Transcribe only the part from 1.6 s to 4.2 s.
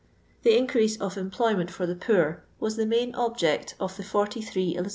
for the' poor was the main object of the